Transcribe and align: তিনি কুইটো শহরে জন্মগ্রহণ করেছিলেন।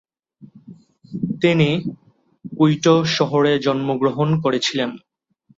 তিনি 1.41 1.69
কুইটো 2.51 2.95
শহরে 3.15 3.51
জন্মগ্রহণ 3.59 4.29
করেছিলেন। 4.41 4.89